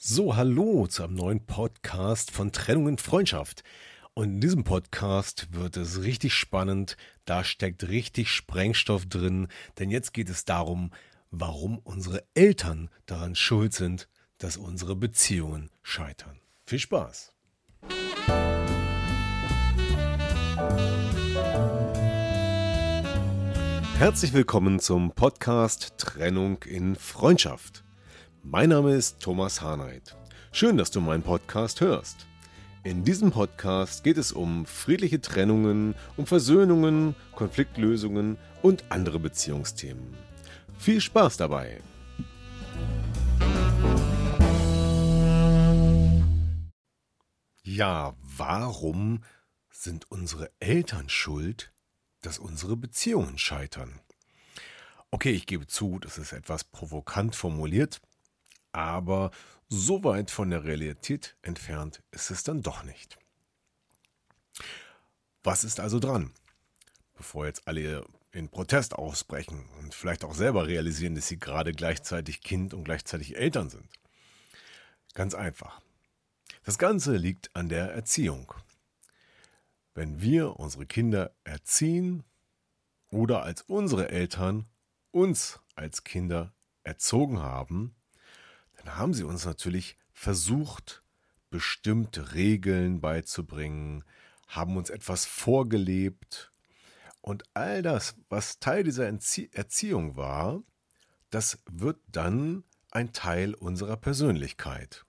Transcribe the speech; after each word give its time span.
So, 0.00 0.36
hallo 0.36 0.86
zu 0.86 1.02
einem 1.02 1.14
neuen 1.14 1.44
Podcast 1.44 2.30
von 2.30 2.52
Trennung 2.52 2.86
und 2.86 3.00
Freundschaft. 3.00 3.64
Und 4.14 4.34
in 4.34 4.40
diesem 4.40 4.62
Podcast 4.62 5.48
wird 5.50 5.76
es 5.76 6.04
richtig 6.04 6.34
spannend. 6.34 6.96
Da 7.24 7.42
steckt 7.42 7.88
richtig 7.88 8.30
Sprengstoff 8.30 9.06
drin. 9.06 9.48
Denn 9.80 9.90
jetzt 9.90 10.14
geht 10.14 10.30
es 10.30 10.44
darum, 10.44 10.92
warum 11.32 11.78
unsere 11.78 12.22
Eltern 12.34 12.90
daran 13.06 13.34
schuld 13.34 13.74
sind, 13.74 14.08
dass 14.38 14.56
unsere 14.56 14.94
Beziehungen 14.94 15.68
scheitern. 15.82 16.38
Viel 16.64 16.78
Spaß! 16.78 17.32
Herzlich 23.98 24.32
willkommen 24.32 24.78
zum 24.78 25.10
Podcast 25.10 25.94
Trennung 25.98 26.62
in 26.62 26.94
Freundschaft. 26.94 27.82
Mein 28.50 28.70
Name 28.70 28.94
ist 28.94 29.20
Thomas 29.20 29.60
Harnight. 29.60 30.16
Schön, 30.52 30.78
dass 30.78 30.90
du 30.90 31.02
meinen 31.02 31.22
Podcast 31.22 31.82
hörst. 31.82 32.24
In 32.82 33.04
diesem 33.04 33.30
Podcast 33.30 34.04
geht 34.04 34.16
es 34.16 34.32
um 34.32 34.64
friedliche 34.64 35.20
Trennungen, 35.20 35.94
um 36.16 36.26
Versöhnungen, 36.26 37.14
Konfliktlösungen 37.34 38.38
und 38.62 38.84
andere 38.88 39.18
Beziehungsthemen. 39.18 40.16
Viel 40.78 41.02
Spaß 41.02 41.36
dabei! 41.36 41.82
Ja, 47.62 48.14
warum 48.22 49.24
sind 49.70 50.10
unsere 50.10 50.50
Eltern 50.58 51.10
schuld, 51.10 51.70
dass 52.22 52.38
unsere 52.38 52.78
Beziehungen 52.78 53.36
scheitern? 53.36 54.00
Okay, 55.10 55.32
ich 55.32 55.44
gebe 55.44 55.66
zu, 55.66 55.98
das 55.98 56.16
ist 56.16 56.32
etwas 56.32 56.64
provokant 56.64 57.36
formuliert, 57.36 58.00
aber 58.78 59.32
so 59.68 60.04
weit 60.04 60.30
von 60.30 60.50
der 60.50 60.62
Realität 60.62 61.36
entfernt 61.42 62.00
ist 62.12 62.30
es 62.30 62.44
dann 62.44 62.62
doch 62.62 62.84
nicht. 62.84 63.18
Was 65.42 65.64
ist 65.64 65.80
also 65.80 65.98
dran? 65.98 66.32
Bevor 67.14 67.46
jetzt 67.46 67.66
alle 67.66 68.06
in 68.30 68.48
Protest 68.48 68.94
ausbrechen 68.94 69.68
und 69.80 69.94
vielleicht 69.94 70.24
auch 70.24 70.34
selber 70.34 70.68
realisieren, 70.68 71.16
dass 71.16 71.26
sie 71.26 71.40
gerade 71.40 71.72
gleichzeitig 71.72 72.40
Kind 72.40 72.72
und 72.72 72.84
gleichzeitig 72.84 73.36
Eltern 73.36 73.68
sind. 73.68 73.88
Ganz 75.12 75.34
einfach. 75.34 75.80
Das 76.62 76.78
Ganze 76.78 77.16
liegt 77.16 77.54
an 77.56 77.68
der 77.68 77.92
Erziehung. 77.92 78.52
Wenn 79.94 80.20
wir 80.20 80.60
unsere 80.60 80.86
Kinder 80.86 81.34
erziehen 81.42 82.22
oder 83.10 83.42
als 83.42 83.62
unsere 83.62 84.10
Eltern 84.10 84.66
uns 85.10 85.58
als 85.74 86.04
Kinder 86.04 86.52
erzogen 86.84 87.40
haben, 87.40 87.96
dann 88.88 88.96
haben 88.96 89.12
sie 89.12 89.24
uns 89.24 89.44
natürlich 89.44 89.98
versucht, 90.14 91.02
bestimmte 91.50 92.32
Regeln 92.32 93.02
beizubringen, 93.02 94.02
haben 94.46 94.78
uns 94.78 94.88
etwas 94.88 95.26
vorgelebt. 95.26 96.50
Und 97.20 97.44
all 97.52 97.82
das, 97.82 98.14
was 98.30 98.60
Teil 98.60 98.84
dieser 98.84 99.06
Erziehung 99.06 100.16
war, 100.16 100.62
das 101.28 101.58
wird 101.70 101.98
dann 102.10 102.64
ein 102.90 103.12
Teil 103.12 103.52
unserer 103.52 103.98
Persönlichkeit 103.98 105.04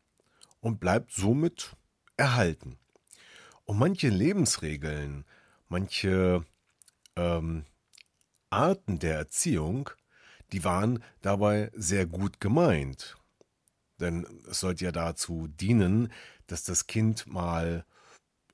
und 0.59 0.81
bleibt 0.81 1.13
somit 1.13 1.77
erhalten. 2.17 2.77
Und 3.63 3.79
manche 3.79 4.09
Lebensregeln, 4.09 5.23
manche 5.69 6.43
ähm, 7.15 7.63
Arten 8.49 8.99
der 8.99 9.15
Erziehung, 9.15 9.89
die 10.51 10.65
waren 10.65 11.01
dabei 11.21 11.71
sehr 11.73 12.05
gut 12.05 12.41
gemeint 12.41 13.15
denn 13.99 14.25
es 14.49 14.59
sollte 14.59 14.85
ja 14.85 14.91
dazu 14.91 15.47
dienen, 15.47 16.11
dass 16.47 16.63
das 16.63 16.87
Kind 16.87 17.27
mal 17.27 17.85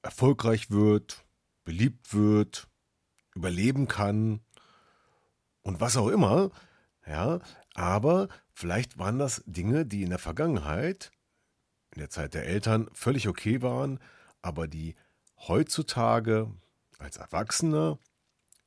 erfolgreich 0.01 0.69
wird, 0.69 1.25
beliebt 1.63 2.13
wird, 2.13 2.67
überleben 3.33 3.87
kann 3.87 4.41
und 5.61 5.81
was 5.81 5.97
auch 5.97 6.09
immer. 6.09 6.51
Ja, 7.07 7.39
aber 7.73 8.29
vielleicht 8.53 8.97
waren 8.97 9.19
das 9.19 9.43
Dinge, 9.45 9.85
die 9.85 10.03
in 10.03 10.09
der 10.09 10.19
Vergangenheit, 10.19 11.11
in 11.91 11.99
der 11.99 12.09
Zeit 12.09 12.33
der 12.33 12.45
Eltern, 12.45 12.89
völlig 12.93 13.27
okay 13.27 13.61
waren, 13.61 13.99
aber 14.41 14.67
die 14.67 14.95
heutzutage 15.37 16.51
als 16.97 17.17
Erwachsener 17.17 17.99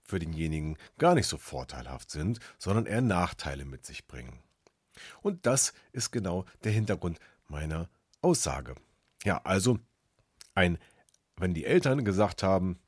für 0.03 0.19
denjenigen 0.19 0.77
gar 0.99 1.15
nicht 1.15 1.27
so 1.27 1.37
vorteilhaft 1.37 2.11
sind, 2.11 2.41
sondern 2.59 2.87
eher 2.87 3.03
Nachteile 3.03 3.65
mit 3.65 3.85
sich 3.85 4.07
bringen. 4.07 4.43
Und 5.23 5.47
das 5.47 5.73
ist 5.93 6.11
genau 6.11 6.45
der 6.65 6.73
Hintergrund 6.73 7.19
meiner 7.49 7.89
Aussage. 8.21 8.75
Ja, 9.25 9.41
also 9.45 9.79
ein, 10.55 10.79
wenn 11.37 11.55
die 11.55 11.65
Eltern 11.65 12.05
gesagt 12.05 12.43
haben, 12.43 12.79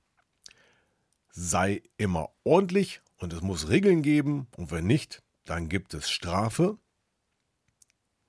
sei 1.30 1.82
immer 1.96 2.30
ordentlich 2.44 3.00
und 3.18 3.32
es 3.32 3.40
muss 3.40 3.68
Regeln 3.68 4.02
geben 4.02 4.48
und 4.56 4.70
wenn 4.70 4.86
nicht, 4.86 5.22
dann 5.44 5.68
gibt 5.68 5.94
es 5.94 6.10
Strafe. 6.10 6.78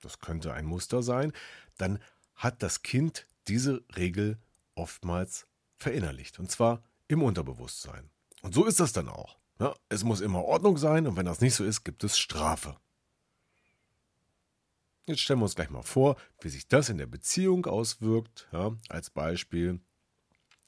Das 0.00 0.18
könnte 0.18 0.52
ein 0.52 0.66
Muster 0.66 1.02
sein. 1.02 1.32
Dann 1.78 1.98
hat 2.34 2.62
das 2.62 2.82
Kind 2.82 3.26
diese 3.48 3.84
Regel 3.96 4.38
oftmals 4.74 5.46
verinnerlicht 5.76 6.38
und 6.38 6.50
zwar 6.50 6.82
im 7.08 7.22
Unterbewusstsein. 7.22 8.10
Und 8.42 8.54
so 8.54 8.64
ist 8.64 8.80
das 8.80 8.92
dann 8.92 9.08
auch. 9.08 9.38
Ja, 9.60 9.74
es 9.88 10.02
muss 10.02 10.20
immer 10.20 10.44
Ordnung 10.44 10.76
sein 10.76 11.06
und 11.06 11.16
wenn 11.16 11.26
das 11.26 11.40
nicht 11.40 11.54
so 11.54 11.64
ist, 11.64 11.84
gibt 11.84 12.02
es 12.04 12.18
Strafe. 12.18 12.76
Jetzt 15.06 15.20
stellen 15.20 15.40
wir 15.40 15.44
uns 15.44 15.56
gleich 15.56 15.70
mal 15.70 15.82
vor, 15.82 16.16
wie 16.40 16.48
sich 16.48 16.68
das 16.68 16.88
in 16.88 16.98
der 16.98 17.06
Beziehung 17.06 17.66
auswirkt. 17.66 18.48
Ja, 18.52 18.76
als 18.88 19.10
Beispiel, 19.10 19.80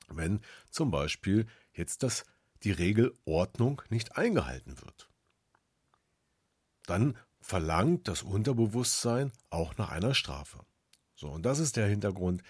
wenn 0.09 0.41
zum 0.71 0.91
Beispiel 0.91 1.47
jetzt 1.73 2.03
das, 2.03 2.25
die 2.65 2.73
Regel 2.73 3.15
Ordnung 3.25 3.83
nicht 3.91 4.17
eingehalten 4.17 4.81
wird. 4.81 5.09
Dann 6.87 7.17
verlangt 7.41 8.09
das 8.09 8.23
Unterbewusstsein 8.23 9.31
auch 9.51 9.77
nach 9.77 9.91
einer 9.91 10.15
Strafe. 10.15 10.65
So, 11.15 11.29
und 11.29 11.43
das 11.45 11.59
ist 11.59 11.77
der 11.77 11.87
Hintergrund 11.87 12.43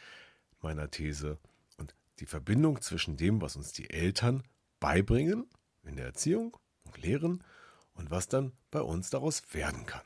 meiner 0.63 0.91
These 0.91 1.39
und 1.77 1.95
die 2.21 2.27
Verbindung 2.27 2.81
zwischen 2.81 3.17
dem, 3.17 3.43
was 3.43 3.57
uns 3.57 3.73
die 3.73 3.91
Eltern 3.91 4.43
beibringen 4.81 5.51
in 5.83 5.97
der 5.97 6.07
Erziehung 6.07 6.57
und 6.85 6.97
lehren 6.97 7.45
und 7.93 8.11
was 8.11 8.29
dann 8.29 8.53
bei 8.71 8.81
uns 8.81 9.11
daraus 9.11 9.43
werden 9.53 9.85
kann. 9.85 10.03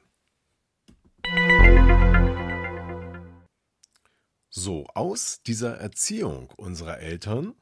So, 4.60 4.88
aus 4.88 5.40
dieser 5.42 5.78
Erziehung 5.78 6.50
unserer 6.56 6.98
Eltern 6.98 7.54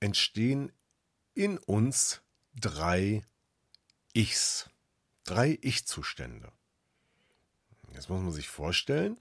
entstehen 0.00 0.70
in 1.32 1.56
uns 1.56 2.20
drei 2.54 3.24
Ichs, 4.12 4.68
drei 5.24 5.58
Ich-Zustände. 5.62 6.52
Jetzt 7.94 8.10
muss 8.10 8.20
man 8.20 8.32
sich 8.32 8.50
vorstellen, 8.50 9.16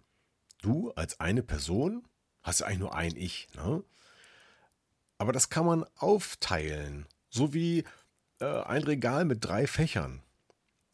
du 0.62 0.92
als 0.92 1.22
eine 1.22 1.42
Person 1.42 2.06
hast 2.44 2.60
ja 2.60 2.66
eigentlich 2.66 2.80
nur 2.80 2.96
ein 2.96 3.16
Ich, 3.16 3.48
ne? 3.54 3.81
Aber 5.19 5.31
das 5.31 5.50
kann 5.50 5.66
man 5.66 5.86
aufteilen, 5.96 7.08
so 7.30 7.54
wie 7.54 7.86
äh, 8.42 8.64
ein 8.64 8.84
Regal 8.84 9.24
mit 9.24 9.46
drei 9.46 9.68
Fächern. 9.68 10.22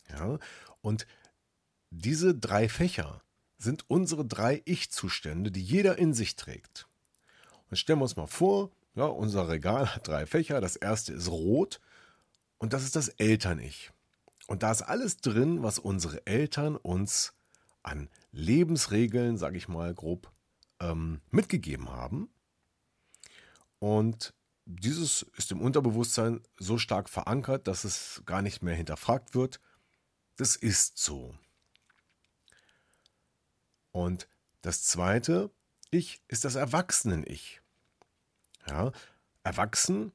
Ja? 0.08 0.38
Und 0.81 1.08
diese 1.90 2.36
drei 2.36 2.70
Fächer 2.70 3.24
sind 3.63 3.89
unsere 3.89 4.25
drei 4.25 4.62
Ich-Zustände, 4.65 5.51
die 5.51 5.63
jeder 5.63 5.98
in 5.98 6.13
sich 6.13 6.36
trägt. 6.36 6.88
Und 7.69 7.77
stellen 7.77 8.00
wir 8.00 8.04
uns 8.04 8.15
mal 8.15 8.27
vor, 8.27 8.71
ja, 8.95 9.06
unser 9.06 9.50
Regal 9.50 9.95
hat 9.95 10.07
drei 10.07 10.25
Fächer. 10.25 10.62
Das 10.62 10.75
erste 10.75 11.13
ist 11.13 11.30
rot 11.30 11.80
und 12.60 12.74
das 12.74 12.83
ist 12.83 12.95
das 12.95 13.10
Eltern-Ich. 13.10 13.92
Und 14.48 14.62
da 14.62 14.71
ist 14.71 14.81
alles 14.81 15.18
drin, 15.18 15.63
was 15.63 15.80
unsere 15.80 16.25
Eltern 16.27 16.75
uns 16.75 17.33
an 17.81 18.10
Lebensregeln, 18.31 19.38
sage 19.38 19.57
ich 19.57 19.68
mal 19.68 19.94
grob, 19.94 20.31
ähm, 20.80 21.21
mitgegeben 21.31 21.89
haben. 21.89 22.30
Und 23.80 24.33
dieses 24.65 25.24
ist 25.38 25.51
im 25.51 25.62
Unterbewusstsein 25.62 26.42
so 26.57 26.77
stark 26.77 27.10
verankert, 27.10 27.68
dass 27.68 27.83
es 27.83 28.21
gar 28.25 28.42
nicht 28.42 28.62
mehr 28.62 28.75
hinterfragt 28.75 29.36
wird. 29.36 29.60
Das 30.38 30.56
ist 30.56 30.98
so. 30.98 31.36
Und 33.94 34.28
das 34.62 34.84
zweite 34.84 35.51
Ich 35.92 36.22
ist 36.28 36.44
das 36.44 36.56
Erwachsenen-Ich. 36.56 37.62
Ja, 38.68 38.92
Erwachsen, 39.44 40.12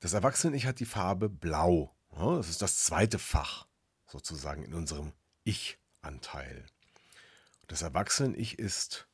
das 0.00 0.14
Erwachsenen-Ich 0.14 0.66
hat 0.66 0.80
die 0.80 0.86
Farbe 0.86 1.28
Blau. 1.28 1.94
Ja, 2.16 2.36
das 2.36 2.48
ist 2.48 2.62
das 2.62 2.82
zweite 2.84 3.18
Fach 3.18 3.66
sozusagen 4.06 4.62
in 4.62 4.74
unserem 4.74 5.12
Ich-Anteil. 5.44 6.64
Das 7.66 7.82
Erwachsenen-Ich 7.82 8.58
ist 8.58 9.06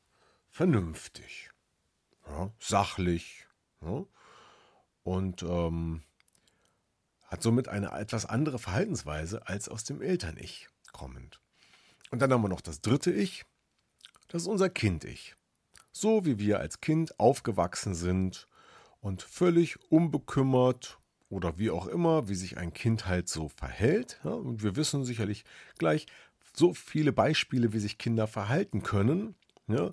vernünftig, 0.49 1.49
ja, 2.25 2.51
sachlich 2.57 3.45
ja, 3.81 4.05
und 5.03 5.43
ähm, 5.43 6.03
hat 7.25 7.43
somit 7.43 7.67
eine 7.67 7.91
etwas 7.91 8.25
andere 8.25 8.59
Verhaltensweise 8.59 9.45
als 9.47 9.67
aus 9.67 9.83
dem 9.83 10.01
Eltern-Ich 10.01 10.69
kommend. 10.93 11.41
Und 12.11 12.19
dann 12.19 12.31
haben 12.31 12.43
wir 12.43 12.49
noch 12.49 12.61
das 12.61 12.79
dritte 12.79 13.11
Ich, 13.11 13.45
das 14.27 14.43
ist 14.43 14.47
unser 14.47 14.69
Kind-Ich. 14.69 15.35
So 15.91 16.25
wie 16.25 16.39
wir 16.39 16.59
als 16.59 16.81
Kind 16.81 17.19
aufgewachsen 17.19 17.95
sind 17.95 18.47
und 18.99 19.21
völlig 19.21 19.79
unbekümmert 19.91 20.99
oder 21.29 21.57
wie 21.57 21.69
auch 21.69 21.87
immer, 21.87 22.27
wie 22.27 22.35
sich 22.35 22.57
ein 22.57 22.73
Kind 22.73 23.07
halt 23.07 23.29
so 23.29 23.49
verhält. 23.49 24.19
Ja, 24.23 24.31
und 24.31 24.63
wir 24.63 24.75
wissen 24.75 25.05
sicherlich 25.05 25.45
gleich 25.77 26.07
so 26.53 26.73
viele 26.73 27.11
Beispiele, 27.11 27.73
wie 27.73 27.79
sich 27.79 27.97
Kinder 27.97 28.27
verhalten 28.27 28.83
können. 28.83 29.35
Ja, 29.67 29.91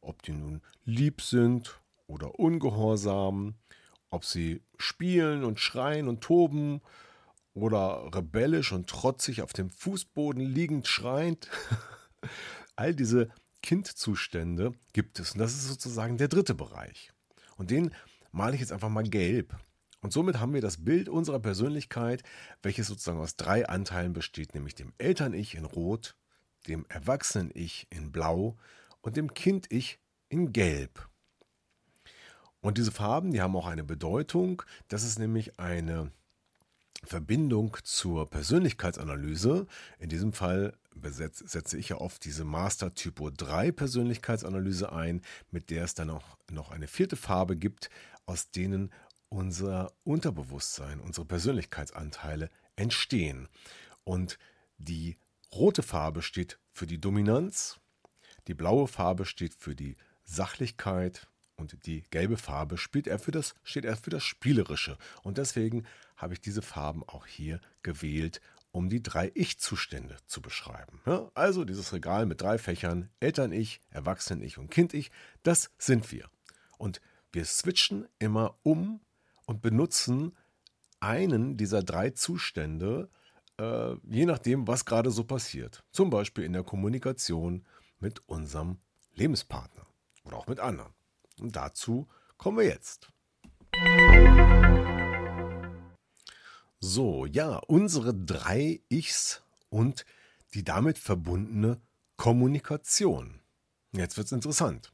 ob 0.00 0.22
die 0.22 0.32
nun 0.32 0.62
lieb 0.84 1.22
sind 1.22 1.80
oder 2.06 2.38
ungehorsam, 2.38 3.54
ob 4.10 4.24
sie 4.24 4.62
spielen 4.78 5.44
und 5.44 5.60
schreien 5.60 6.08
und 6.08 6.20
toben 6.20 6.82
oder 7.54 8.10
rebellisch 8.14 8.72
und 8.72 8.88
trotzig 8.88 9.42
auf 9.42 9.52
dem 9.52 9.70
Fußboden 9.70 10.42
liegend 10.42 10.88
schreiend. 10.88 11.48
All 12.76 12.94
diese 12.94 13.30
Kindzustände 13.62 14.72
gibt 14.92 15.18
es. 15.18 15.32
Und 15.32 15.38
das 15.38 15.52
ist 15.52 15.68
sozusagen 15.68 16.18
der 16.18 16.28
dritte 16.28 16.54
Bereich. 16.54 17.12
Und 17.56 17.70
den 17.70 17.94
male 18.32 18.54
ich 18.54 18.60
jetzt 18.60 18.72
einfach 18.72 18.88
mal 18.88 19.04
gelb. 19.04 19.56
Und 20.00 20.12
somit 20.12 20.40
haben 20.40 20.52
wir 20.52 20.60
das 20.60 20.84
Bild 20.84 21.08
unserer 21.08 21.38
Persönlichkeit, 21.38 22.24
welches 22.62 22.88
sozusagen 22.88 23.20
aus 23.20 23.36
drei 23.36 23.68
Anteilen 23.68 24.12
besteht, 24.12 24.52
nämlich 24.52 24.74
dem 24.74 24.92
Eltern-Ich 24.98 25.54
in 25.54 25.64
Rot, 25.64 26.16
dem 26.66 26.84
Erwachsenen-Ich 26.88 27.86
in 27.90 28.10
Blau 28.10 28.56
und 29.00 29.16
dem 29.16 29.32
Kind-Ich 29.32 30.00
in 30.28 30.52
Gelb. 30.52 31.08
Und 32.60 32.78
diese 32.78 32.92
Farben, 32.92 33.32
die 33.32 33.40
haben 33.40 33.56
auch 33.56 33.66
eine 33.66 33.84
Bedeutung. 33.84 34.62
Das 34.88 35.04
ist 35.04 35.18
nämlich 35.18 35.58
eine 35.58 36.10
Verbindung 37.04 37.76
zur 37.82 38.28
Persönlichkeitsanalyse. 38.30 39.66
In 39.98 40.08
diesem 40.08 40.32
Fall 40.32 40.76
setze 40.94 41.78
ich 41.78 41.88
ja 41.88 41.96
oft 41.96 42.24
diese 42.24 42.44
Master 42.44 42.94
Typo 42.94 43.30
3 43.30 43.72
Persönlichkeitsanalyse 43.72 44.92
ein, 44.92 45.22
mit 45.50 45.70
der 45.70 45.84
es 45.84 45.94
dann 45.94 46.10
auch 46.10 46.36
noch 46.50 46.70
eine 46.70 46.86
vierte 46.86 47.16
Farbe 47.16 47.56
gibt, 47.56 47.90
aus 48.26 48.50
denen 48.50 48.92
unser 49.28 49.92
Unterbewusstsein, 50.04 51.00
unsere 51.00 51.26
Persönlichkeitsanteile 51.26 52.50
entstehen. 52.76 53.48
Und 54.04 54.38
die 54.78 55.16
rote 55.52 55.82
Farbe 55.82 56.22
steht 56.22 56.58
für 56.68 56.86
die 56.86 57.00
Dominanz, 57.00 57.80
die 58.46 58.54
blaue 58.54 58.88
Farbe 58.88 59.24
steht 59.24 59.54
für 59.54 59.74
die 59.74 59.96
Sachlichkeit 60.24 61.28
und 61.62 61.86
die 61.86 62.02
gelbe 62.10 62.36
Farbe 62.36 62.76
spielt 62.76 63.06
er 63.06 63.18
für 63.18 63.30
das, 63.30 63.54
steht 63.62 63.84
er 63.84 63.96
für 63.96 64.10
das 64.10 64.24
Spielerische. 64.24 64.98
Und 65.22 65.38
deswegen 65.38 65.84
habe 66.16 66.34
ich 66.34 66.40
diese 66.40 66.62
Farben 66.62 67.02
auch 67.06 67.26
hier 67.26 67.60
gewählt, 67.82 68.40
um 68.72 68.88
die 68.88 69.02
drei 69.02 69.30
Ich-Zustände 69.34 70.16
zu 70.26 70.40
beschreiben. 70.42 71.00
Ja, 71.06 71.30
also 71.34 71.64
dieses 71.64 71.92
Regal 71.92 72.26
mit 72.26 72.40
drei 72.40 72.58
Fächern, 72.58 73.10
Eltern-Ich, 73.20 73.80
Erwachsenen-Ich 73.90 74.58
und 74.58 74.70
Kind-Ich, 74.70 75.10
das 75.42 75.70
sind 75.78 76.10
wir. 76.10 76.28
Und 76.78 77.00
wir 77.32 77.44
switchen 77.44 78.08
immer 78.18 78.56
um 78.62 79.00
und 79.46 79.62
benutzen 79.62 80.36
einen 81.00 81.56
dieser 81.56 81.82
drei 81.82 82.10
Zustände, 82.10 83.08
äh, 83.58 83.94
je 84.04 84.26
nachdem, 84.26 84.66
was 84.66 84.84
gerade 84.84 85.10
so 85.10 85.24
passiert. 85.24 85.84
Zum 85.90 86.10
Beispiel 86.10 86.44
in 86.44 86.52
der 86.52 86.62
Kommunikation 86.62 87.64
mit 87.98 88.26
unserem 88.28 88.78
Lebenspartner 89.14 89.86
oder 90.24 90.36
auch 90.36 90.46
mit 90.46 90.60
anderen. 90.60 90.92
Und 91.40 91.56
dazu 91.56 92.08
kommen 92.36 92.58
wir 92.58 92.64
jetzt. 92.64 93.10
So, 96.80 97.26
ja, 97.26 97.56
unsere 97.68 98.12
drei 98.14 98.80
Ichs 98.88 99.42
und 99.68 100.04
die 100.54 100.64
damit 100.64 100.98
verbundene 100.98 101.80
Kommunikation. 102.16 103.40
Jetzt 103.92 104.16
wird 104.16 104.26
es 104.26 104.32
interessant. 104.32 104.92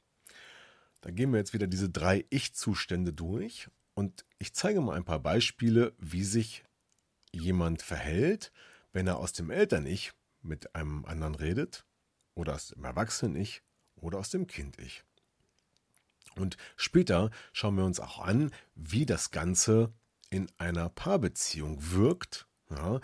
Da 1.00 1.11
gehen 1.11 1.32
wir 1.32 1.38
jetzt 1.38 1.55
wieder 1.55 1.67
diese 1.67 1.88
drei 1.88 2.25
Ich-Zustände 2.31 3.12
durch 3.12 3.69
und 3.94 4.25
ich 4.38 4.55
zeige 4.55 4.81
mal 4.81 4.96
ein 4.96 5.05
paar 5.05 5.20
Beispiele, 5.20 5.94
wie 5.99 6.25
sich 6.25 6.64
jemand 7.32 7.82
verhält, 7.82 8.52
wenn 8.93 9.06
er 9.06 9.19
aus 9.19 9.32
dem 9.32 9.50
Eltern-Ich 9.50 10.12
mit 10.43 10.75
einem 10.75 11.05
anderen 11.05 11.34
redet 11.34 11.84
oder 12.34 12.55
aus 12.55 12.69
dem 12.69 12.84
Erwachsenen-Ich 12.84 13.62
oder 13.96 14.19
aus 14.19 14.31
dem 14.31 14.46
Kind-Ich. 14.46 15.05
Und 16.38 16.56
später 16.76 17.31
schauen 17.52 17.76
wir 17.76 17.85
uns 17.85 18.00
auch 18.00 18.20
an, 18.20 18.50
wie 18.75 19.06
das 19.06 19.31
Ganze 19.31 19.93
in 20.31 20.49
einer 20.58 20.88
Paarbeziehung 20.88 21.79
wirkt. 21.93 22.46
Ja, 22.70 23.00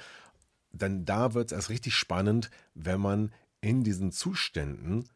denn 0.72 1.04
da 1.04 1.34
wird 1.34 1.52
es 1.52 1.56
erst 1.56 1.70
richtig 1.70 1.94
spannend, 1.94 2.50
wenn 2.74 3.00
man 3.00 3.32
in 3.60 3.82
diesen 3.84 4.12
Zuständen, 4.12 5.08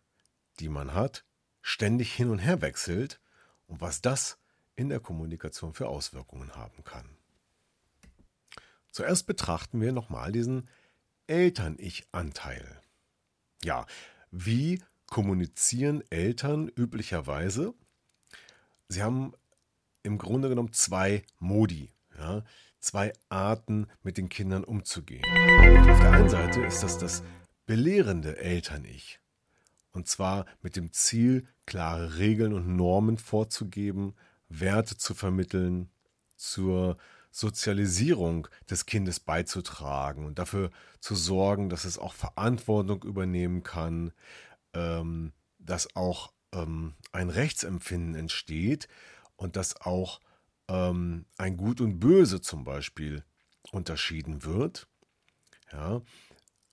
die 0.61 0.69
man 0.69 0.94
hat, 0.94 1.25
ständig 1.61 2.15
hin 2.15 2.31
und 2.31 2.38
her 2.38 2.62
wechselt 2.62 3.20
und 3.67 3.81
was 3.81 4.00
das 4.00 4.38
in 4.76 4.88
der 4.88 5.00
Kommunikation 5.00 5.75
für 5.75 5.88
Auswirkungen 5.88 6.55
haben 6.55 6.85
kann. 6.85 7.17
Zuerst 8.91 9.26
betrachten 9.26 9.81
wir 9.81 9.93
nochmal 9.93 10.32
diesen 10.32 10.69
Eltern-Ich-Anteil. 11.26 12.81
Ja, 13.62 13.87
wie 14.31 14.82
kommunizieren 15.06 16.03
Eltern 16.11 16.69
üblicherweise? 16.69 17.75
Sie 18.88 19.02
haben 19.02 19.32
im 20.02 20.17
Grunde 20.17 20.49
genommen 20.49 20.73
zwei 20.73 21.23
Modi, 21.38 21.93
ja, 22.17 22.43
zwei 22.81 23.12
Arten, 23.29 23.87
mit 24.02 24.17
den 24.17 24.31
Kindern 24.31 24.64
umzugehen. 24.64 25.25
Auf 25.25 26.00
der 26.00 26.12
einen 26.12 26.31
Seite 26.31 26.62
ist 26.62 26.82
das 26.82 26.96
das 26.96 27.23
belehrende 27.67 28.38
Eltern-Ich. 28.38 29.20
Und 29.93 30.08
zwar 30.08 30.47
mit 30.62 30.76
dem 30.76 30.92
Ziel, 30.92 31.47
klare 31.66 32.16
Regeln 32.16 32.54
und 32.54 32.76
Normen 32.76 33.18
vorzugeben, 33.18 34.14
Werte 34.49 34.97
zu 34.97 35.14
vermitteln, 35.14 35.90
zur 36.37 36.97
Sozialisierung 37.30 38.49
des 38.71 38.87
Kindes 38.87 39.21
beizutragen 39.21 40.25
und 40.25 40.38
dafür 40.38 40.71
zu 41.00 41.14
sorgen, 41.14 41.68
dass 41.68 41.85
es 41.85 41.99
auch 41.99 42.14
Verantwortung 42.14 43.02
übernehmen 43.02 43.62
kann, 43.62 44.12
ähm, 44.73 45.33
dass 45.59 45.95
auch 45.95 46.33
ähm, 46.52 46.95
ein 47.12 47.31
Rechtsempfinden 47.31 48.14
entsteht 48.14 48.88
und 49.37 49.57
dass 49.57 49.81
auch 49.81 50.21
ähm, 50.69 51.26
ein 51.37 51.57
Gut 51.57 51.81
und 51.81 51.99
Böse 51.99 52.40
zum 52.40 52.64
Beispiel 52.64 53.25
unterschieden 53.73 54.45
wird. 54.45 54.88
Ja, 55.73 56.02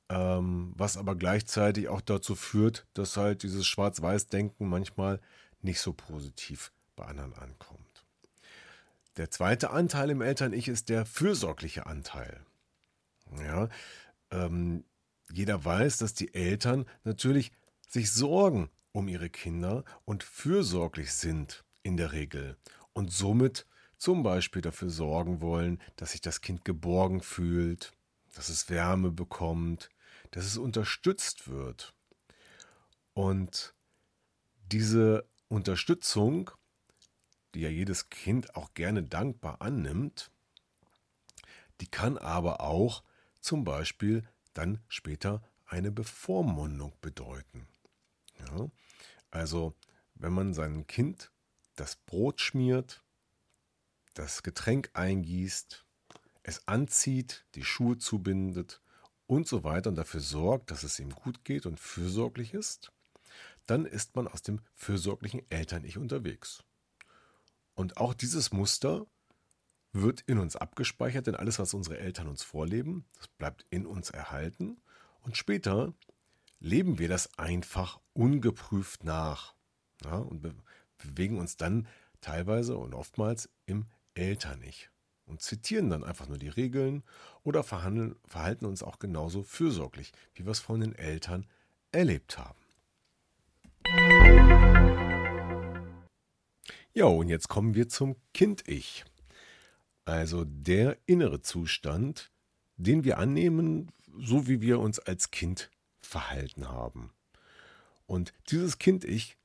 ähm, 0.09 0.73
was 0.75 0.97
aber 0.97 1.15
gleichzeitig 1.15 1.89
auch 1.89 2.01
dazu 2.01 2.35
führt, 2.35 2.87
dass 2.93 3.17
halt 3.17 3.43
dieses 3.43 3.65
Schwarz-Weiß-Denken 3.67 4.67
manchmal 4.67 5.19
nicht 5.61 5.79
so 5.79 5.93
positiv 5.93 6.71
bei 6.95 7.05
anderen 7.05 7.33
ankommt. 7.33 8.05
Der 9.17 9.31
zweite 9.31 9.71
Anteil 9.71 10.09
im 10.09 10.21
Eltern-Ich 10.21 10.67
ist 10.67 10.89
der 10.89 11.05
fürsorgliche 11.05 11.85
Anteil. 11.85 12.45
Ja, 13.39 13.69
ähm, 14.31 14.83
jeder 15.31 15.63
weiß, 15.63 15.97
dass 15.97 16.13
die 16.13 16.33
Eltern 16.33 16.85
natürlich 17.03 17.51
sich 17.87 18.11
Sorgen 18.11 18.69
um 18.95 19.07
ihre 19.07 19.29
Kinder 19.29 19.83
und 20.05 20.23
fürsorglich 20.23 21.13
sind 21.13 21.63
in 21.83 21.97
der 21.97 22.11
Regel 22.11 22.57
und 22.93 23.11
somit 23.11 23.65
zum 23.97 24.23
Beispiel 24.23 24.61
dafür 24.61 24.89
sorgen 24.89 25.41
wollen, 25.41 25.81
dass 25.95 26.11
sich 26.11 26.21
das 26.21 26.41
Kind 26.41 26.65
geborgen 26.65 27.21
fühlt, 27.21 27.91
dass 28.33 28.49
es 28.49 28.69
Wärme 28.69 29.11
bekommt, 29.11 29.89
dass 30.31 30.45
es 30.45 30.57
unterstützt 30.57 31.47
wird. 31.47 31.93
Und 33.13 33.73
diese 34.71 35.27
Unterstützung 35.47 36.51
die 37.55 37.61
ja 37.61 37.69
jedes 37.69 38.09
Kind 38.09 38.55
auch 38.55 38.73
gerne 38.73 39.01
dankbar 39.01 39.61
annimmt, 39.61 40.29
die 41.81 41.87
kann 41.87 42.17
aber 42.17 42.61
auch 42.61 43.03
zum 43.39 43.63
Beispiel 43.63 44.27
dann 44.53 44.79
später 44.89 45.41
eine 45.65 45.91
Bevormundung 45.91 46.93
bedeuten. 47.01 47.67
Ja? 48.39 48.69
Also 49.31 49.75
wenn 50.15 50.33
man 50.33 50.53
seinem 50.53 50.87
Kind 50.87 51.31
das 51.75 51.95
Brot 51.95 52.41
schmiert, 52.41 53.03
das 54.13 54.43
Getränk 54.43 54.89
eingießt, 54.93 55.85
es 56.43 56.67
anzieht, 56.67 57.45
die 57.55 57.63
Schuhe 57.63 57.97
zubindet 57.97 58.81
und 59.27 59.47
so 59.47 59.63
weiter 59.63 59.89
und 59.89 59.95
dafür 59.95 60.21
sorgt, 60.21 60.71
dass 60.71 60.83
es 60.83 60.99
ihm 60.99 61.09
gut 61.09 61.43
geht 61.43 61.65
und 61.65 61.79
fürsorglich 61.79 62.53
ist, 62.53 62.91
dann 63.65 63.85
ist 63.85 64.15
man 64.15 64.27
aus 64.27 64.41
dem 64.41 64.61
fürsorglichen 64.73 65.41
Eltern-Ich 65.49 65.97
unterwegs. 65.97 66.63
Und 67.73 67.97
auch 67.97 68.13
dieses 68.13 68.53
Muster 68.53 69.05
wird 69.91 70.21
in 70.21 70.37
uns 70.37 70.55
abgespeichert, 70.55 71.27
denn 71.27 71.35
alles, 71.35 71.59
was 71.59 71.73
unsere 71.73 71.97
Eltern 71.97 72.27
uns 72.27 72.43
vorleben, 72.43 73.05
das 73.17 73.27
bleibt 73.27 73.65
in 73.69 73.85
uns 73.85 74.09
erhalten. 74.09 74.81
Und 75.21 75.35
später 75.37 75.93
leben 76.59 76.99
wir 76.99 77.07
das 77.07 77.37
einfach 77.37 77.99
ungeprüft 78.13 79.03
nach 79.03 79.55
ja, 80.03 80.17
und 80.17 80.41
be 80.41 80.53
bewegen 80.97 81.39
uns 81.39 81.57
dann 81.57 81.87
teilweise 82.21 82.77
und 82.77 82.93
oftmals 82.93 83.49
im 83.65 83.85
Eltern-Ich 84.13 84.89
und 85.25 85.41
zitieren 85.41 85.89
dann 85.89 86.03
einfach 86.03 86.27
nur 86.27 86.37
die 86.37 86.49
Regeln 86.49 87.03
oder 87.43 87.63
verhalten 87.63 88.65
uns 88.65 88.81
auch 88.81 88.97
genauso 88.97 89.43
fürsorglich, 89.43 90.13
wie 90.33 90.45
wir 90.45 90.51
es 90.51 90.59
von 90.59 90.79
den 90.79 90.95
Eltern 90.95 91.45
erlebt 91.91 92.37
haben. 92.37 92.59
Ja, 96.93 97.05
und 97.05 97.27
jetzt 97.27 97.49
kommen 97.49 97.75
wir 97.75 97.89
zum 97.89 98.15
Kind-Ich. 98.33 99.03
Also 100.05 100.45
der 100.45 100.97
innere 101.05 101.41
Zustand, 101.41 102.31
den 102.77 103.03
wir 103.03 103.17
annehmen, 103.17 103.91
so 104.17 104.47
wie 104.47 104.61
wir 104.61 104.79
uns 104.79 104.99
als 104.99 105.31
Kind 105.31 105.69
verhalten 106.05 106.69
haben. 106.69 107.11
Und 108.05 108.33
dieses 108.49 108.77
Kind-Ich 108.77 109.37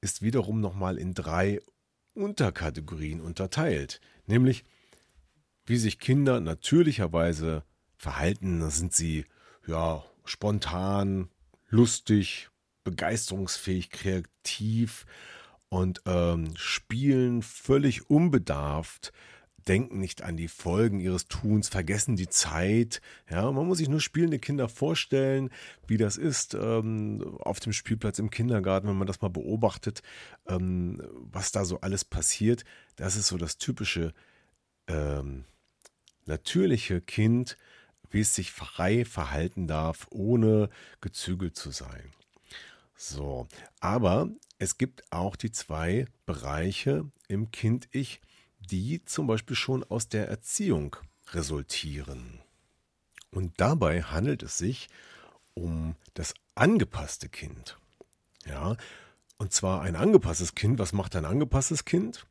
ist 0.00 0.22
wiederum 0.22 0.60
nochmal 0.60 0.98
in 0.98 1.14
drei 1.14 1.60
Unterkategorien 2.14 3.20
unterteilt, 3.20 4.00
nämlich 4.26 4.64
wie 5.66 5.76
sich 5.78 5.98
Kinder 5.98 6.40
natürlicherweise 6.40 7.64
verhalten, 7.96 8.60
da 8.60 8.70
sind 8.70 8.92
sie 8.92 9.24
ja 9.66 10.04
spontan, 10.24 11.30
lustig, 11.68 12.50
begeisterungsfähig, 12.84 13.90
kreativ 13.90 15.06
und 15.70 16.02
ähm, 16.06 16.52
spielen 16.56 17.42
völlig 17.42 18.10
unbedarft, 18.10 19.12
denken 19.68 19.98
nicht 19.98 20.22
an 20.22 20.36
die 20.36 20.48
Folgen 20.48 21.00
ihres 21.00 21.28
Tuns, 21.28 21.68
vergessen 21.68 22.16
die 22.16 22.28
Zeit. 22.28 23.00
Ja, 23.30 23.50
man 23.50 23.66
muss 23.66 23.78
sich 23.78 23.88
nur 23.88 24.00
spielende 24.00 24.38
Kinder 24.38 24.68
vorstellen, 24.68 25.50
wie 25.86 25.96
das 25.96 26.16
ist 26.16 26.54
ähm, 26.54 27.36
auf 27.40 27.60
dem 27.60 27.72
Spielplatz 27.72 28.18
im 28.18 28.30
Kindergarten, 28.30 28.88
wenn 28.88 28.98
man 28.98 29.06
das 29.06 29.20
mal 29.20 29.28
beobachtet, 29.28 30.02
ähm, 30.46 31.00
was 31.14 31.52
da 31.52 31.64
so 31.64 31.80
alles 31.80 32.04
passiert. 32.04 32.64
Das 32.96 33.16
ist 33.16 33.28
so 33.28 33.38
das 33.38 33.58
typische 33.58 34.12
ähm, 34.86 35.44
natürliche 36.26 37.00
Kind, 37.00 37.56
wie 38.10 38.20
es 38.20 38.34
sich 38.34 38.52
frei 38.52 39.04
verhalten 39.04 39.66
darf, 39.66 40.06
ohne 40.10 40.68
gezügelt 41.00 41.56
zu 41.56 41.70
sein. 41.70 42.12
So, 42.96 43.48
aber 43.80 44.28
es 44.58 44.78
gibt 44.78 45.02
auch 45.10 45.36
die 45.36 45.50
zwei 45.50 46.06
Bereiche 46.26 47.10
im 47.28 47.50
Kind-Ich, 47.50 48.20
die 48.70 49.04
zum 49.04 49.26
Beispiel 49.26 49.56
schon 49.56 49.84
aus 49.84 50.08
der 50.08 50.28
Erziehung 50.28 50.96
resultieren. 51.32 52.40
Und 53.30 53.60
dabei 53.60 54.02
handelt 54.02 54.42
es 54.42 54.58
sich 54.58 54.88
um 55.54 55.96
das 56.14 56.34
angepasste 56.54 57.28
Kind. 57.28 57.78
Ja, 58.46 58.76
und 59.38 59.52
zwar 59.52 59.82
ein 59.82 59.96
angepasstes 59.96 60.54
Kind. 60.54 60.78
Was 60.78 60.92
macht 60.92 61.16
ein 61.16 61.24
angepasstes 61.24 61.84
Kind? 61.84 62.26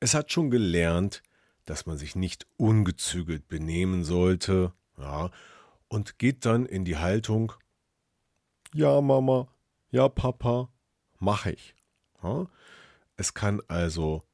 Es 0.00 0.14
hat 0.14 0.32
schon 0.32 0.50
gelernt, 0.50 1.22
dass 1.64 1.86
man 1.86 1.96
sich 1.96 2.14
nicht 2.14 2.46
ungezügelt 2.56 3.48
benehmen 3.48 4.04
sollte, 4.04 4.72
ja, 4.98 5.30
und 5.88 6.18
geht 6.18 6.44
dann 6.44 6.66
in 6.66 6.84
die 6.84 6.98
Haltung, 6.98 7.52
ja 8.74 9.00
Mama, 9.00 9.48
ja 9.90 10.08
Papa, 10.08 10.68
mache 11.18 11.52
ich. 11.52 11.74
Ja. 12.22 12.46
Es 13.16 13.32
kann 13.32 13.62
also 13.68 14.24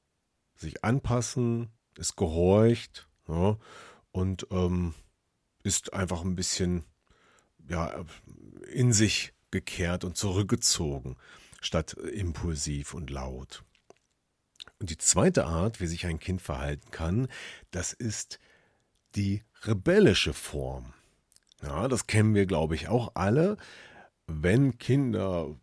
sich 0.61 0.85
anpassen, 0.85 1.71
es 1.99 2.17
gehorcht 2.17 3.09
ja, 3.29 3.59
und 4.13 4.47
ähm, 4.51 4.95
ist 5.63 5.93
einfach 5.93 6.23
ein 6.23 6.37
bisschen 6.37 6.85
ja, 7.69 8.05
in 8.73 8.93
sich 8.93 9.33
gekehrt 9.51 10.05
und 10.05 10.17
zurückgezogen, 10.17 11.17
statt 11.61 11.95
impulsiv 11.95 12.95
und 12.95 13.11
laut. 13.11 13.65
Und 14.79 14.91
die 14.91 14.99
zweite 14.99 15.47
Art, 15.47 15.81
wie 15.81 15.87
sich 15.87 16.07
ein 16.07 16.19
Kind 16.19 16.41
verhalten 16.41 16.91
kann, 16.91 17.29
das 17.71 17.93
ist 17.93 18.39
die 19.15 19.45
rebellische 19.63 20.33
Form. 20.33 20.95
Ja, 21.63 21.89
das 21.89 22.07
kennen 22.07 22.35
wir, 22.35 22.47
glaube 22.47 22.75
ich, 22.75 22.89
auch 22.89 23.13
alle. 23.15 23.57
Wenn 24.27 24.79
Kinder 24.79 25.55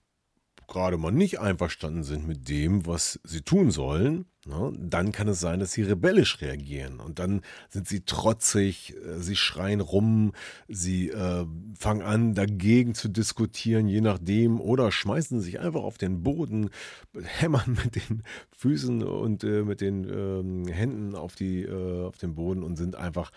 gerade 0.67 0.97
mal 0.97 1.11
nicht 1.11 1.39
einverstanden 1.39 2.03
sind 2.03 2.27
mit 2.27 2.49
dem, 2.49 2.85
was 2.85 3.19
sie 3.23 3.41
tun 3.41 3.71
sollen, 3.71 4.25
ne, 4.45 4.73
dann 4.77 5.11
kann 5.11 5.27
es 5.27 5.39
sein, 5.39 5.59
dass 5.59 5.71
sie 5.71 5.83
rebellisch 5.83 6.41
reagieren. 6.41 6.99
Und 6.99 7.19
dann 7.19 7.41
sind 7.69 7.87
sie 7.87 8.01
trotzig, 8.01 8.95
äh, 8.95 9.19
sie 9.19 9.35
schreien 9.35 9.79
rum, 9.79 10.33
sie 10.67 11.09
äh, 11.09 11.45
fangen 11.77 12.01
an, 12.01 12.33
dagegen 12.33 12.93
zu 12.95 13.07
diskutieren, 13.07 13.87
je 13.87 14.01
nachdem, 14.01 14.59
oder 14.59 14.91
schmeißen 14.91 15.39
sich 15.39 15.59
einfach 15.59 15.83
auf 15.83 15.97
den 15.97 16.23
Boden, 16.23 16.69
hämmern 17.13 17.77
mit 17.83 17.95
den 17.95 18.23
Füßen 18.51 19.03
und 19.03 19.43
äh, 19.43 19.63
mit 19.63 19.81
den 19.81 20.67
äh, 20.67 20.71
Händen 20.71 21.15
auf, 21.15 21.35
die, 21.35 21.63
äh, 21.63 22.05
auf 22.05 22.17
den 22.17 22.35
Boden 22.35 22.63
und 22.63 22.75
sind 22.75 22.95
einfach 22.95 23.31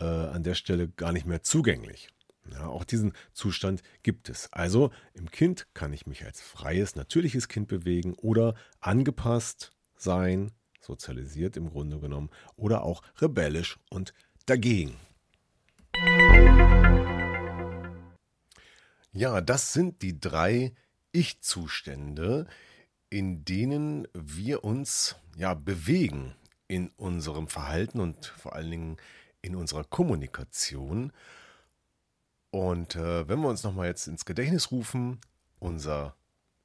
äh, 0.00 0.04
an 0.04 0.42
der 0.42 0.54
Stelle 0.54 0.88
gar 0.88 1.12
nicht 1.12 1.26
mehr 1.26 1.42
zugänglich. 1.42 2.08
Ja, 2.48 2.66
auch 2.66 2.84
diesen 2.84 3.12
Zustand 3.32 3.82
gibt 4.02 4.28
es. 4.28 4.52
Also 4.52 4.90
im 5.14 5.30
Kind 5.30 5.66
kann 5.74 5.92
ich 5.92 6.06
mich 6.06 6.24
als 6.24 6.40
freies, 6.40 6.96
natürliches 6.96 7.48
Kind 7.48 7.68
bewegen 7.68 8.14
oder 8.14 8.54
angepasst 8.80 9.72
sein, 9.96 10.52
sozialisiert 10.80 11.56
im 11.56 11.70
Grunde 11.70 12.00
genommen, 12.00 12.30
oder 12.56 12.82
auch 12.82 13.02
rebellisch 13.20 13.78
und 13.90 14.14
dagegen. 14.46 14.96
Ja, 19.12 19.40
das 19.40 19.72
sind 19.72 20.02
die 20.02 20.18
drei 20.18 20.72
Ich-Zustände, 21.12 22.46
in 23.10 23.44
denen 23.44 24.06
wir 24.14 24.64
uns 24.64 25.16
ja 25.36 25.54
bewegen 25.54 26.34
in 26.68 26.90
unserem 26.90 27.48
Verhalten 27.48 27.98
und 27.98 28.26
vor 28.26 28.54
allen 28.54 28.70
Dingen 28.70 28.96
in 29.42 29.56
unserer 29.56 29.84
Kommunikation. 29.84 31.12
Und 32.50 32.96
äh, 32.96 33.28
wenn 33.28 33.40
wir 33.40 33.48
uns 33.48 33.62
nochmal 33.62 33.86
jetzt 33.86 34.06
ins 34.06 34.24
Gedächtnis 34.24 34.70
rufen, 34.70 35.20
unser 35.58 36.16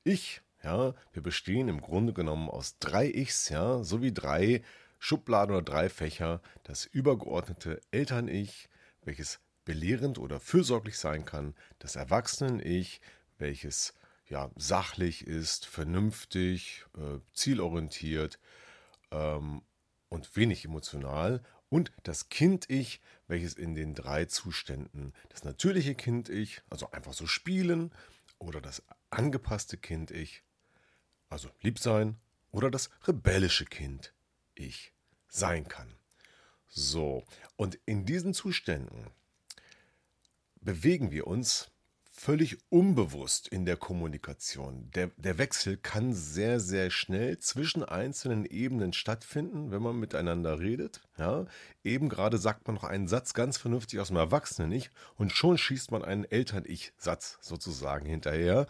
Ich, 0.04 0.42
ja, 0.64 0.94
wir 1.14 1.22
bestehen 1.22 1.68
im 1.68 1.82
Grunde 1.82 2.14
genommen 2.14 2.50
aus 2.50 2.80
drei 2.80 3.08
Ichs, 3.08 3.50
ja, 3.50 3.84
sowie 3.84 4.12
drei 4.12 4.64
Schubladen 5.00 5.56
oder 5.56 5.64
drei 5.64 5.90
Fächer. 5.90 6.42
Das 6.64 6.86
übergeordnete 6.86 7.82
Eltern-Ich, 7.92 8.70
welches 9.04 9.40
belehrend 9.64 10.18
oder 10.18 10.40
fürsorglich 10.40 10.98
sein 10.98 11.26
kann, 11.26 11.54
das 11.80 11.96
Erwachsenen-Ich, 11.96 13.02
welches 13.38 13.94
ja 14.28 14.50
sachlich 14.56 15.28
ist, 15.28 15.68
vernünftig, 15.68 16.86
äh, 16.98 17.20
zielorientiert 17.34 18.40
ähm, 19.12 19.62
und 20.10 20.36
wenig 20.36 20.66
emotional 20.66 21.44
und 21.70 21.92
das 22.04 22.30
Kind-Ich, 22.30 23.02
welches 23.28 23.54
in 23.54 23.76
den 23.76 23.96
drei 23.96 24.26
Zuständen, 24.26 25.14
das 25.30 25.44
natürliche 25.44 25.96
Kind-Ich, 25.96 26.62
also 26.70 26.92
einfach 26.92 27.14
so 27.14 27.28
spielen, 27.28 27.92
oder 28.38 28.62
das 28.62 28.84
angepasste 29.10 29.78
Kind-Ich, 29.78 30.44
also 31.30 31.50
lieb 31.62 31.80
sein, 31.80 32.18
oder 32.52 32.72
das 32.72 32.90
rebellische 33.08 33.66
Kind-Ich 33.66 34.94
sein 35.28 35.68
kann. 35.68 35.94
So, 36.68 37.24
und 37.56 37.80
in 37.86 38.06
diesen 38.06 38.34
Zuständen 38.34 39.10
bewegen 40.62 41.12
wir 41.12 41.28
uns 41.28 41.72
völlig 42.18 42.58
unbewusst 42.70 43.50
in 43.50 43.66
der 43.66 43.76
Kommunikation. 43.76 44.90
Der, 44.96 45.12
der 45.18 45.38
Wechsel 45.38 45.76
kann 45.76 46.14
sehr, 46.14 46.62
sehr 46.62 46.90
schnell 46.90 47.40
zwischen 47.40 47.84
einzelnen 47.84 48.46
Ebenen 48.46 48.94
stattfinden, 48.94 49.70
wenn 49.70 49.82
man 49.82 50.00
miteinander 50.00 50.60
redet. 50.60 51.02
Ja, 51.18 51.46
eben 51.84 52.08
gerade 52.08 52.38
sagt 52.38 52.68
man 52.68 52.76
noch 52.76 52.86
einen 52.86 53.10
Satz 53.10 53.34
ganz 53.34 53.58
vernünftig 53.58 54.00
aus 54.00 54.08
dem 54.08 54.18
Erwachsenen-Ich 54.18 54.92
und 55.18 55.34
schon 55.34 55.58
schießt 55.58 55.92
man 55.92 56.06
einen 56.06 56.24
Eltern-Ich-Satz 56.24 57.38
sozusagen 57.42 58.06
hinterher, 58.06 58.66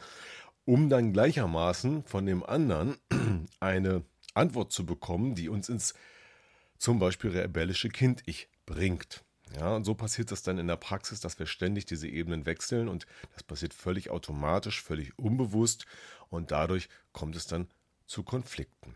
um 0.66 0.90
dann 0.90 1.14
gleichermaßen 1.14 2.04
von 2.04 2.26
dem 2.26 2.44
anderen 2.44 2.98
eine 3.60 4.04
Antwort 4.34 4.72
zu 4.72 4.88
bekommen, 4.88 5.36
die 5.36 5.50
uns 5.50 5.70
ins 5.70 5.94
zum 6.80 7.00
Beispiel 7.00 7.30
rebellische 7.30 7.90
Kind-Ich 7.90 8.50
bringt. 8.66 9.25
Ja, 9.54 9.76
und 9.76 9.84
so 9.84 9.94
passiert 9.94 10.32
das 10.32 10.42
dann 10.42 10.58
in 10.58 10.68
der 10.68 10.76
Praxis, 10.76 11.20
dass 11.20 11.38
wir 11.38 11.46
ständig 11.46 11.86
diese 11.86 12.08
Ebenen 12.08 12.46
wechseln 12.46 12.88
und 12.88 13.06
das 13.34 13.44
passiert 13.44 13.74
völlig 13.74 14.10
automatisch, 14.10 14.82
völlig 14.82 15.18
unbewusst 15.20 15.86
und 16.30 16.52
dadurch 16.52 16.90
kommt 17.14 17.36
es 17.36 17.46
dann 17.46 17.70
zu 18.08 18.24
Konflikten. 18.24 18.96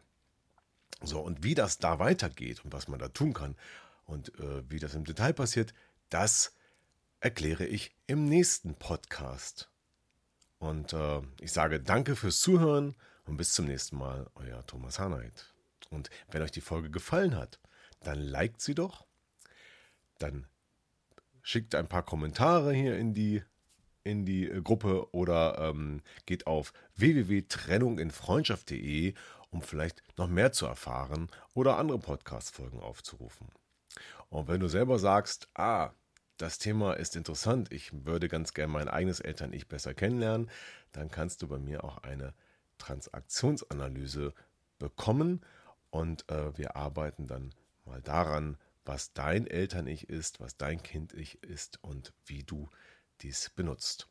So, 1.01 1.22
und 1.22 1.44
wie 1.44 1.56
das 1.56 1.77
da 1.77 2.00
weitergeht 2.00 2.65
und 2.65 2.74
was 2.74 2.88
man 2.88 3.00
da 3.00 3.10
tun 3.10 3.34
kann 3.34 3.56
und 4.06 4.38
äh, 4.39 4.70
wie 4.70 4.79
das 4.79 4.96
im 4.96 5.06
Detail 5.06 5.34
passiert, 5.34 5.74
das 6.10 6.53
erkläre 7.20 7.65
ich 7.65 7.96
im 8.08 8.25
nächsten 8.25 8.75
Podcast. 8.75 9.70
Und 10.58 10.94
äh, 10.94 11.22
ich 11.39 11.53
sage 11.53 11.79
danke 11.79 12.15
fürs 12.15 12.39
Zuhören 12.39 12.96
und 13.25 13.38
bis 13.38 13.53
zum 13.53 13.65
nächsten 13.65 13.98
Mal, 13.98 14.29
euer 14.36 14.65
Thomas 14.65 15.00
Harnight. 15.00 15.53
Und 15.89 16.10
wenn 16.32 16.41
euch 16.41 16.51
die 16.51 16.62
Folge 16.62 16.89
gefallen 16.89 17.36
hat, 17.36 17.60
dann 18.01 18.20
liked 18.20 18.62
sie 18.62 18.75
doch. 18.75 19.09
Dann 20.19 20.45
schickt 21.41 21.73
ein 21.75 21.88
paar 21.88 22.03
Kommentare 22.03 22.71
hier 22.73 22.95
in 22.97 23.15
die, 23.15 23.41
in 24.03 24.25
die 24.25 24.49
äh, 24.49 24.61
Gruppe 24.61 25.13
oder 25.13 25.57
ähm, 25.57 26.01
geht 26.25 26.47
auf 26.47 26.73
www.trennunginfreundschaft.de, 26.95 29.13
um 29.49 29.61
vielleicht 29.61 30.01
noch 30.17 30.27
mehr 30.27 30.51
zu 30.51 30.65
erfahren 30.67 31.29
oder 31.53 31.77
andere 31.77 31.99
Podcast-Folgen 31.99 32.79
aufzurufen. 32.79 33.47
Und 34.29 34.47
wenn 34.47 34.59
du 34.59 34.67
selber 34.67 34.99
sagst, 34.99 35.49
ah, 35.55 35.91
das 36.38 36.59
Thema 36.59 36.93
ist 36.93 37.15
interessant, 37.15 37.73
ich 37.73 38.05
würde 38.05 38.27
ganz 38.27 38.53
gerne 38.53 38.71
mein 38.71 38.88
eigenes 38.88 39.19
Eltern-Ich 39.19 39.67
besser 39.67 39.93
kennenlernen, 39.93 40.49
dann 40.91 41.09
kannst 41.09 41.41
du 41.41 41.47
bei 41.47 41.57
mir 41.57 41.83
auch 41.83 41.97
eine 41.99 42.33
Transaktionsanalyse 42.77 44.33
bekommen 44.77 45.41
und 45.89 46.29
äh, 46.29 46.57
wir 46.57 46.75
arbeiten 46.75 47.27
dann 47.27 47.53
mal 47.85 48.01
daran, 48.01 48.57
was 48.86 49.13
dein 49.13 49.48
Eltern-Ich 49.48 50.09
ist, 50.09 50.39
was 50.39 50.57
dein 50.57 50.81
Kind-Ich 50.81 51.43
ist 51.43 51.83
und 51.83 52.13
wie 52.25 52.43
du 52.43 52.69
dies 53.21 53.50
benutzt. 53.50 54.07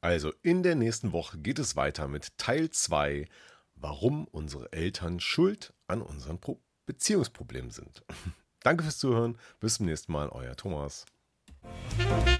Also 0.00 0.32
in 0.42 0.62
der 0.62 0.74
nächsten 0.74 1.12
Woche 1.12 1.38
geht 1.38 1.58
es 1.58 1.76
weiter 1.76 2.06
mit 2.08 2.38
Teil 2.38 2.70
2, 2.70 3.28
warum 3.74 4.26
unsere 4.28 4.72
Eltern 4.72 5.20
schuld 5.20 5.72
an 5.86 6.02
unseren 6.02 6.38
Pro 6.38 6.60
Beziehungsproblemen 6.86 7.70
sind. 7.70 8.04
Danke 8.62 8.84
fürs 8.84 8.98
Zuhören. 8.98 9.38
Bis 9.60 9.74
zum 9.74 9.86
nächsten 9.86 10.12
Mal, 10.12 10.28
euer 10.28 10.56
Thomas. 10.56 11.04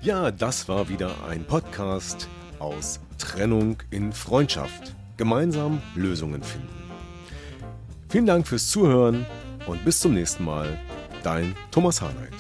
Ja, 0.00 0.30
das 0.30 0.68
war 0.68 0.88
wieder 0.88 1.25
ein 1.25 1.45
Podcast 1.45 2.28
aus 2.59 3.00
Trennung 3.18 3.83
in 3.90 4.12
Freundschaft. 4.12 4.95
Gemeinsam 5.16 5.83
Lösungen 5.95 6.42
finden. 6.42 6.86
Vielen 8.09 8.27
Dank 8.27 8.47
fürs 8.47 8.69
Zuhören 8.71 9.27
und 9.67 9.85
bis 9.85 10.01
zum 10.01 10.15
nächsten 10.15 10.45
Mal. 10.45 10.79
Dein 11.23 11.55
Thomas 11.71 12.01
Harnight. 12.01 12.35